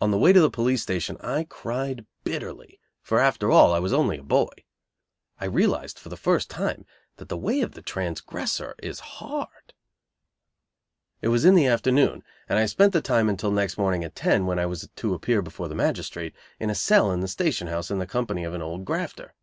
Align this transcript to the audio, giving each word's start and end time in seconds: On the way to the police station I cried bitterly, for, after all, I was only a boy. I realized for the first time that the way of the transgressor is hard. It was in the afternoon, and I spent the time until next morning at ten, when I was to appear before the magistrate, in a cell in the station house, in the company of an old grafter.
On 0.00 0.10
the 0.10 0.16
way 0.16 0.32
to 0.32 0.40
the 0.40 0.48
police 0.48 0.80
station 0.80 1.18
I 1.20 1.44
cried 1.44 2.06
bitterly, 2.24 2.80
for, 3.02 3.20
after 3.20 3.50
all, 3.50 3.74
I 3.74 3.80
was 3.80 3.92
only 3.92 4.16
a 4.16 4.22
boy. 4.22 4.48
I 5.38 5.44
realized 5.44 5.98
for 5.98 6.08
the 6.08 6.16
first 6.16 6.48
time 6.48 6.86
that 7.18 7.28
the 7.28 7.36
way 7.36 7.60
of 7.60 7.72
the 7.72 7.82
transgressor 7.82 8.74
is 8.82 9.00
hard. 9.20 9.74
It 11.20 11.28
was 11.28 11.44
in 11.44 11.54
the 11.54 11.66
afternoon, 11.66 12.24
and 12.48 12.58
I 12.58 12.64
spent 12.64 12.94
the 12.94 13.02
time 13.02 13.28
until 13.28 13.50
next 13.52 13.76
morning 13.76 14.02
at 14.04 14.16
ten, 14.16 14.46
when 14.46 14.58
I 14.58 14.64
was 14.64 14.88
to 14.96 15.12
appear 15.12 15.42
before 15.42 15.68
the 15.68 15.74
magistrate, 15.74 16.34
in 16.58 16.70
a 16.70 16.74
cell 16.74 17.12
in 17.12 17.20
the 17.20 17.28
station 17.28 17.66
house, 17.66 17.90
in 17.90 17.98
the 17.98 18.06
company 18.06 18.44
of 18.44 18.54
an 18.54 18.62
old 18.62 18.86
grafter. 18.86 19.34